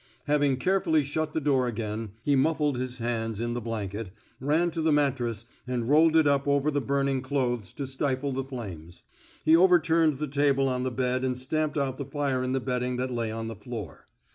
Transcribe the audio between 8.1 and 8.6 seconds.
the